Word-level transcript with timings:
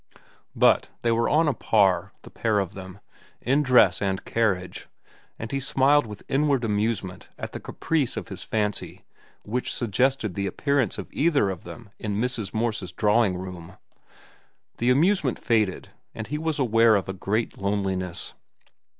But 0.55 0.89
they 1.03 1.11
were 1.11 1.29
on 1.29 1.47
a 1.47 1.53
par, 1.53 2.11
the 2.23 2.31
pair 2.31 2.57
of 2.57 2.73
them, 2.73 2.99
in 3.39 3.61
dress 3.61 4.01
and 4.01 4.25
carriage, 4.25 4.87
and 5.37 5.51
he 5.51 5.59
smiled 5.59 6.07
with 6.07 6.23
inward 6.27 6.63
amusement 6.63 7.29
at 7.37 7.51
the 7.51 7.59
caprice 7.59 8.17
of 8.17 8.29
his 8.29 8.43
fancy 8.43 9.05
which 9.43 9.71
suggested 9.71 10.33
the 10.33 10.47
appearance 10.47 10.97
of 10.97 11.07
either 11.13 11.51
of 11.51 11.65
them 11.65 11.91
in 11.99 12.15
Mrs. 12.19 12.51
Morse's 12.51 12.91
drawing 12.91 13.37
room. 13.37 13.77
The 14.79 14.89
amusement 14.89 15.37
faded, 15.37 15.89
and 16.15 16.25
he 16.25 16.39
was 16.39 16.57
aware 16.57 16.95
of 16.95 17.07
a 17.07 17.13
great 17.13 17.59
loneliness. 17.59 18.33